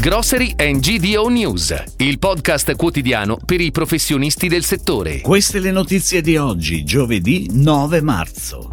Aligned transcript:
Grocery 0.00 0.54
and 0.56 0.78
GDO 0.78 1.26
News, 1.26 1.74
il 1.96 2.20
podcast 2.20 2.76
quotidiano 2.76 3.36
per 3.44 3.60
i 3.60 3.72
professionisti 3.72 4.46
del 4.46 4.62
settore. 4.62 5.20
Queste 5.22 5.58
le 5.58 5.72
notizie 5.72 6.20
di 6.20 6.36
oggi, 6.36 6.84
giovedì 6.84 7.48
9 7.50 8.00
marzo. 8.00 8.70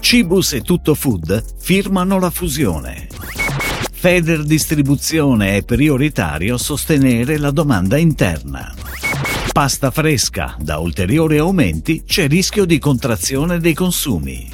Cibus 0.00 0.54
e 0.54 0.62
Tutto 0.62 0.94
Food 0.94 1.44
firmano 1.60 2.18
la 2.18 2.30
fusione. 2.30 3.08
Feder 3.92 4.42
Distribuzione 4.44 5.58
è 5.58 5.64
prioritario 5.64 6.56
sostenere 6.56 7.36
la 7.36 7.50
domanda 7.50 7.98
interna. 7.98 8.74
Pasta 9.52 9.90
fresca, 9.90 10.56
da 10.58 10.78
ulteriori 10.78 11.36
aumenti 11.36 12.04
c'è 12.06 12.26
rischio 12.26 12.64
di 12.64 12.78
contrazione 12.78 13.58
dei 13.58 13.74
consumi. 13.74 14.48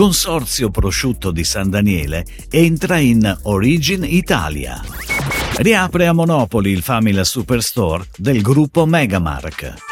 Consorzio 0.00 0.70
Prosciutto 0.70 1.30
di 1.30 1.44
San 1.44 1.68
Daniele 1.68 2.24
entra 2.48 2.96
in 2.96 3.38
Origin 3.42 4.02
Italia. 4.02 4.80
Riapre 5.56 6.06
a 6.06 6.14
Monopoli 6.14 6.70
il 6.70 6.80
Famila 6.80 7.22
Superstore 7.22 8.06
del 8.16 8.40
gruppo 8.40 8.86
Megamark. 8.86 9.89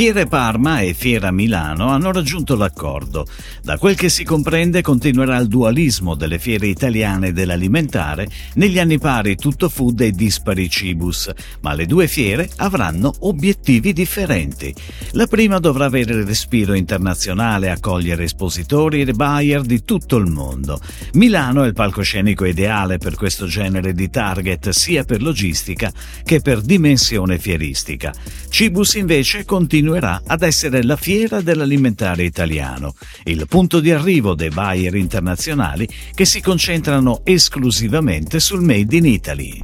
Fiere 0.00 0.24
Parma 0.24 0.80
e 0.80 0.94
Fiera 0.94 1.30
Milano 1.30 1.90
hanno 1.90 2.10
raggiunto 2.10 2.56
l'accordo. 2.56 3.26
Da 3.62 3.76
quel 3.76 3.96
che 3.96 4.08
si 4.08 4.24
comprende 4.24 4.80
continuerà 4.80 5.36
il 5.36 5.46
dualismo 5.46 6.14
delle 6.14 6.38
fiere 6.38 6.68
italiane 6.68 7.32
dell'alimentare 7.32 8.26
negli 8.54 8.78
anni 8.78 8.98
pari 8.98 9.36
Tutto 9.36 9.68
Food 9.68 10.00
e 10.00 10.12
Dispari 10.12 10.70
Cibus, 10.70 11.30
ma 11.60 11.74
le 11.74 11.84
due 11.84 12.08
fiere 12.08 12.48
avranno 12.56 13.12
obiettivi 13.18 13.92
differenti. 13.92 14.74
La 15.10 15.26
prima 15.26 15.58
dovrà 15.58 15.84
avere 15.84 16.14
il 16.14 16.24
respiro 16.24 16.72
internazionale, 16.72 17.68
accogliere 17.68 18.24
espositori 18.24 19.02
e 19.02 19.12
buyer 19.12 19.60
di 19.60 19.84
tutto 19.84 20.16
il 20.16 20.30
mondo. 20.30 20.80
Milano 21.12 21.62
è 21.62 21.66
il 21.66 21.74
palcoscenico 21.74 22.46
ideale 22.46 22.96
per 22.96 23.16
questo 23.16 23.44
genere 23.44 23.92
di 23.92 24.08
target 24.08 24.70
sia 24.70 25.04
per 25.04 25.20
logistica 25.20 25.92
che 26.24 26.40
per 26.40 26.62
dimensione 26.62 27.38
fieristica. 27.38 28.14
Cibus 28.48 28.94
invece 28.94 29.44
continua 29.44 29.88
continuerà 29.90 30.22
ad 30.24 30.42
essere 30.42 30.84
la 30.84 30.96
fiera 30.96 31.40
dell'alimentare 31.40 32.22
italiano, 32.22 32.94
il 33.24 33.46
punto 33.48 33.80
di 33.80 33.90
arrivo 33.90 34.34
dei 34.34 34.50
buyer 34.50 34.94
internazionali 34.94 35.88
che 36.14 36.24
si 36.24 36.40
concentrano 36.40 37.22
esclusivamente 37.24 38.38
sul 38.38 38.62
Made 38.62 38.96
in 38.96 39.06
Italy. 39.06 39.58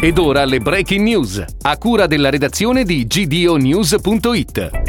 Ed 0.00 0.18
ora 0.18 0.44
le 0.44 0.58
breaking 0.58 1.04
news, 1.04 1.44
a 1.62 1.78
cura 1.78 2.08
della 2.08 2.28
redazione 2.28 2.82
di 2.82 3.06
gdonews.it. 3.06 4.81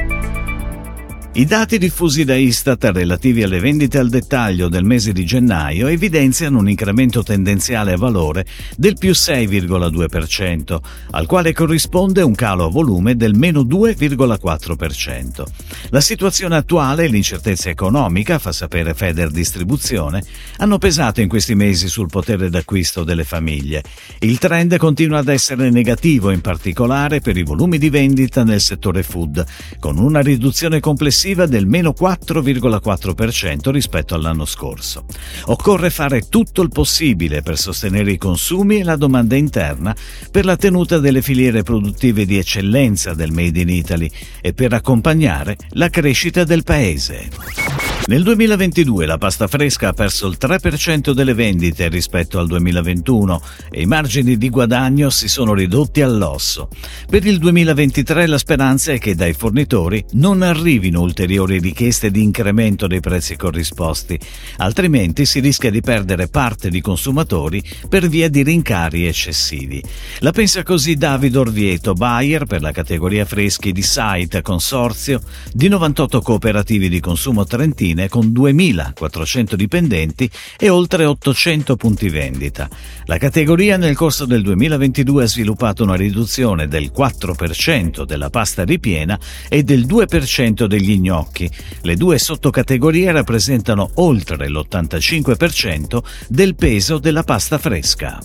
I 1.36 1.46
dati 1.46 1.80
diffusi 1.80 2.26
da 2.26 2.36
Istat 2.36 2.84
relativi 2.94 3.42
alle 3.42 3.60
vendite 3.60 3.98
al 3.98 4.08
dettaglio 4.08 4.70
del 4.70 4.84
mese 4.84 5.14
di 5.14 5.26
gennaio 5.26 5.88
evidenziano 5.88 6.60
un 6.60 6.70
incremento 6.70 7.24
tendenziale 7.24 7.94
a 7.94 7.98
valore 7.98 8.46
del 8.78 9.00
più 9.00 9.10
6,2%, 9.10 10.80
al 11.10 11.26
quale 11.26 11.52
corrisponde 11.52 12.22
un 12.22 12.36
calo 12.36 12.66
a 12.66 12.70
volume 12.70 13.16
del 13.16 13.34
meno 13.34 13.62
2,4%. 13.62 15.44
La 15.90 16.02
situazione 16.02 16.56
attuale 16.56 17.06
e 17.06 17.08
l'incertezza 17.08 17.72
economica, 17.72 18.38
fa 18.38 18.52
sapere 18.52 18.94
Feder 18.94 19.32
Distribuzione, 19.32 20.24
hanno 20.58 20.78
pesato 20.78 21.20
in 21.22 21.30
questi 21.30 21.56
mesi 21.56 21.88
sul 21.88 22.10
potere 22.10 22.52
d'acquisto 22.52 23.04
delle 23.04 23.24
famiglie. 23.24 23.82
Il 24.20 24.38
trend 24.38 24.78
continua 24.78 25.18
ad 25.18 25.30
essere 25.30 25.72
negativo, 25.72 26.30
in 26.30 26.42
particolare 26.42 27.22
per 27.22 27.38
i 27.38 27.44
volumi 27.44 27.80
di 27.80 27.90
vendita 27.90 28.44
nel 28.44 28.62
settore 28.62 29.02
food, 29.02 29.44
con 29.80 29.98
una 29.98 30.22
riduzione 30.22 30.80
complessiva 30.80 31.22
complessiva 31.24 31.46
del 31.46 31.68
meno 31.68 31.94
4,4% 31.98 33.72
rispetto 33.72 34.14
all'anno 34.14 34.44
scorso. 34.44 35.06
Occorre 35.46 35.90
fare 35.90 36.28
tutto 36.28 36.62
il 36.62 36.68
possibile 36.68 37.42
per 37.42 37.58
sostenere 37.58 38.12
i 38.12 38.18
consumi 38.18 38.80
e 38.80 38.84
la 38.84 38.98
domanda 38.98 39.38
interna 39.38 39.96
per 40.30 40.44
la 40.44 40.58
tenuta 40.58 41.00
delle 41.00 41.22
filiere 41.22 41.64
produttive 41.64 42.26
di 42.26 42.38
eccellenza 42.38 43.14
del 43.14 43.32
Made 43.32 43.62
in 43.62 43.70
Italy 43.70 44.12
e 44.42 44.54
per 44.54 44.74
accompagnare 44.74 45.56
la 45.70 45.90
crescita 45.90 46.44
del 46.44 46.64
Paese. 46.64 47.63
Nel 48.06 48.22
2022 48.22 49.06
la 49.06 49.18
pasta 49.18 49.48
fresca 49.48 49.88
ha 49.88 49.94
perso 49.94 50.28
il 50.28 50.36
3% 50.38 51.12
delle 51.12 51.34
vendite 51.34 51.88
rispetto 51.88 52.38
al 52.38 52.48
2021 52.48 53.42
e 53.72 53.82
i 53.82 53.86
margini 53.86 54.38
di 54.38 54.50
guadagno 54.50 55.10
si 55.10 55.30
sono 55.30 55.54
ridotti 55.54 56.02
all'osso. 56.02 56.68
Per 57.10 57.26
il 57.26 57.38
2023 57.38 58.28
la 58.28 58.38
speranza 58.38 58.92
è 58.92 59.00
che 59.00 59.16
dai 59.16 59.32
fornitori 59.32 60.04
non 60.12 60.42
arrivino 60.42 61.00
ulteriori 61.00 61.60
richieste 61.60 62.12
di 62.12 62.22
incremento 62.22 62.88
dei 62.88 63.00
prezzi 63.00 63.38
corrisposti, 63.38 64.20
altrimenti 64.58 65.26
si 65.26 65.40
rischia 65.40 65.72
di 65.72 65.80
perdere 65.80 66.28
parte 66.28 66.70
di 66.70 66.82
consumatori 66.82 67.64
per 67.88 68.10
via 68.10 68.28
di 68.28 68.44
rincari 68.44 69.08
eccessivi. 69.08 69.82
La 70.20 70.32
pensa 70.32 70.62
così 70.64 70.96
David 70.96 71.38
Orvieto, 71.38 71.94
buyer 71.94 72.44
per 72.44 72.62
la 72.62 72.74
categoria 72.74 73.24
freschi 73.24 73.72
di 73.72 73.82
Site 73.82 74.42
Consorzio 74.42 75.22
di 75.54 75.70
98 75.70 76.22
cooperativi 76.22 76.90
di 76.90 77.00
consumo 77.00 77.46
trentino 77.46 77.92
Fiorentina 77.94 78.10
con 78.10 78.28
2.400 78.28 79.54
dipendenti 79.54 80.30
e 80.58 80.70
oltre 80.70 81.06
800 81.06 81.76
punti 81.76 82.10
vendita. 82.10 82.68
La 83.06 83.18
categoria 83.18 83.78
nel 83.78 83.96
corso 83.96 84.26
del 84.26 84.42
2022 84.42 85.24
ha 85.24 85.28
sviluppato 85.28 85.84
una 85.84 85.96
riduzione 85.96 86.68
del 86.68 86.92
4% 86.96 88.04
della 88.04 88.30
pasta 88.30 88.64
ripiena 88.64 89.20
e 89.48 89.64
del 89.64 89.86
2% 89.86 90.66
degli 90.66 91.00
gnocchi. 91.00 91.50
Le 91.82 91.96
due 91.96 92.18
sottocategorie 92.18 93.12
rappresentano 93.12 93.92
oltre 93.96 94.50
l'85% 94.50 96.04
del 96.28 96.56
peso 96.56 96.98
della 96.98 97.24
pasta 97.24 97.58
fresca. 97.58 98.20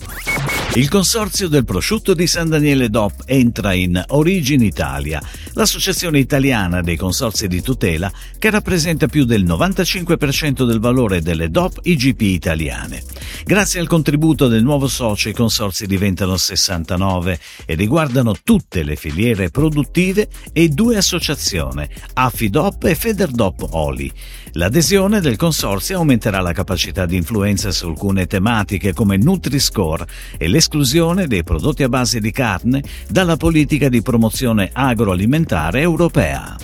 Il 0.78 0.88
consorzio 0.88 1.48
del 1.48 1.64
prosciutto 1.64 2.14
di 2.14 2.28
San 2.28 2.48
Daniele 2.48 2.88
DOP 2.88 3.24
entra 3.26 3.72
in 3.72 4.00
Origin 4.10 4.62
Italia, 4.62 5.20
l'associazione 5.54 6.20
italiana 6.20 6.82
dei 6.82 6.94
consorzi 6.94 7.48
di 7.48 7.60
tutela 7.60 8.12
che 8.38 8.48
rappresenta 8.48 9.08
più 9.08 9.24
del 9.24 9.44
95% 9.44 10.64
del 10.64 10.78
valore 10.78 11.20
delle 11.20 11.50
DOP 11.50 11.80
IGP 11.82 12.20
italiane. 12.20 13.02
Grazie 13.44 13.80
al 13.80 13.88
contributo 13.88 14.46
del 14.46 14.62
nuovo 14.62 14.86
socio 14.86 15.28
i 15.28 15.32
consorzi 15.32 15.84
diventano 15.84 16.36
69 16.36 17.40
e 17.66 17.74
riguardano 17.74 18.36
tutte 18.44 18.84
le 18.84 18.94
filiere 18.94 19.50
produttive 19.50 20.28
e 20.52 20.68
due 20.68 20.96
associazioni, 20.96 21.88
AFIDOP 22.12 22.84
e 22.84 22.94
FEDERDOP 22.94 23.66
Oli. 23.70 24.12
L'adesione 24.58 25.20
del 25.20 25.36
consorzio 25.36 25.98
aumenterà 25.98 26.40
la 26.40 26.50
capacità 26.50 27.06
di 27.06 27.14
influenza 27.14 27.70
su 27.70 27.86
alcune 27.86 28.26
tematiche 28.26 28.92
come 28.92 29.16
Nutri-Score 29.16 30.04
e 30.36 30.48
l'esclusione 30.48 31.28
dei 31.28 31.44
prodotti 31.44 31.84
a 31.84 31.88
base 31.88 32.18
di 32.18 32.32
carne 32.32 32.82
dalla 33.08 33.36
politica 33.36 33.88
di 33.88 34.02
promozione 34.02 34.70
agroalimentare 34.72 35.80
europea. 35.80 36.56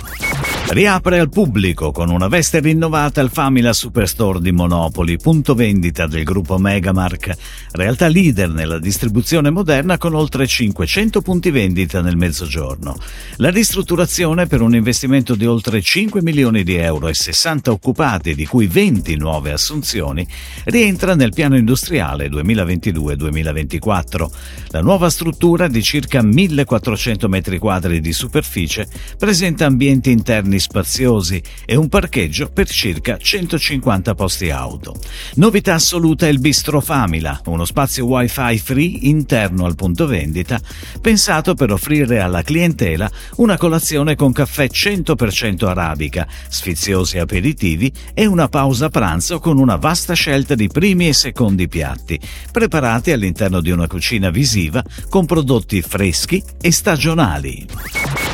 Riapre 0.66 1.20
al 1.20 1.28
pubblico 1.28 1.92
con 1.92 2.08
una 2.08 2.26
veste 2.26 2.58
rinnovata 2.58 3.20
il 3.20 3.28
Famila 3.28 3.74
Superstore 3.74 4.40
di 4.40 4.50
Monopoli, 4.50 5.18
punto 5.18 5.54
vendita 5.54 6.06
del 6.06 6.24
gruppo 6.24 6.58
Megamark, 6.58 7.36
realtà 7.72 8.08
leader 8.08 8.48
nella 8.48 8.78
distribuzione 8.78 9.50
moderna 9.50 9.98
con 9.98 10.14
oltre 10.14 10.46
500 10.46 11.20
punti 11.20 11.50
vendita 11.50 12.00
nel 12.00 12.16
mezzogiorno. 12.16 12.96
La 13.36 13.50
ristrutturazione 13.50 14.46
per 14.46 14.62
un 14.62 14.74
investimento 14.74 15.34
di 15.34 15.44
oltre 15.44 15.82
5 15.82 16.22
milioni 16.22 16.64
di 16.64 16.76
euro 16.76 17.08
e 17.08 17.14
60 17.14 17.70
occupati, 17.70 18.34
di 18.34 18.46
cui 18.46 18.66
20 18.66 19.16
nuove 19.16 19.52
assunzioni, 19.52 20.26
rientra 20.64 21.14
nel 21.14 21.34
piano 21.34 21.58
industriale 21.58 22.28
2022-2024. 22.28 24.30
La 24.68 24.80
nuova 24.80 25.10
struttura 25.10 25.68
di 25.68 25.82
circa 25.82 26.22
1400 26.22 27.28
metri 27.28 27.58
quadri 27.58 28.00
di 28.00 28.14
superficie 28.14 28.88
presenta 29.18 29.66
ambienti 29.66 30.10
interni 30.10 30.52
terreni 30.54 30.58
spaziosi 30.58 31.42
e 31.64 31.76
un 31.76 31.88
parcheggio 31.88 32.50
per 32.50 32.68
circa 32.68 33.16
150 33.16 34.14
posti 34.14 34.50
auto. 34.50 34.94
Novità 35.34 35.74
assoluta 35.74 36.26
è 36.26 36.30
il 36.30 36.38
Bistro 36.38 36.80
Famila, 36.80 37.40
uno 37.46 37.64
spazio 37.64 38.06
wifi 38.06 38.58
free 38.58 38.98
interno 39.02 39.64
al 39.64 39.74
punto 39.74 40.06
vendita, 40.06 40.60
pensato 41.00 41.54
per 41.54 41.72
offrire 41.72 42.20
alla 42.20 42.42
clientela 42.42 43.10
una 43.36 43.56
colazione 43.56 44.14
con 44.14 44.32
caffè 44.32 44.66
100% 44.66 45.66
arabica, 45.66 46.26
sfiziosi 46.48 47.18
aperitivi 47.18 47.92
e 48.14 48.26
una 48.26 48.48
pausa 48.48 48.88
pranzo 48.88 49.38
con 49.40 49.58
una 49.58 49.76
vasta 49.76 50.14
scelta 50.14 50.54
di 50.54 50.68
primi 50.68 51.08
e 51.08 51.12
secondi 51.12 51.68
piatti, 51.68 52.18
preparati 52.50 53.12
all'interno 53.12 53.60
di 53.60 53.70
una 53.70 53.86
cucina 53.86 54.30
visiva 54.30 54.82
con 55.08 55.26
prodotti 55.26 55.82
freschi 55.82 56.42
e 56.60 56.70
stagionali. 56.70 58.33